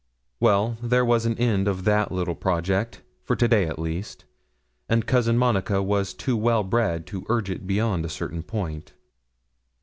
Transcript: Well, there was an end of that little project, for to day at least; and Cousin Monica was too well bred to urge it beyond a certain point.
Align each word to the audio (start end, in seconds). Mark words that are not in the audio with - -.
Well, 0.39 0.79
there 0.81 1.05
was 1.05 1.27
an 1.27 1.37
end 1.37 1.67
of 1.67 1.83
that 1.83 2.11
little 2.11 2.33
project, 2.33 3.03
for 3.23 3.35
to 3.35 3.47
day 3.47 3.67
at 3.67 3.77
least; 3.77 4.25
and 4.89 5.05
Cousin 5.05 5.37
Monica 5.37 5.83
was 5.83 6.15
too 6.15 6.35
well 6.35 6.63
bred 6.63 7.05
to 7.05 7.23
urge 7.29 7.51
it 7.51 7.67
beyond 7.67 8.03
a 8.03 8.09
certain 8.09 8.41
point. 8.41 8.93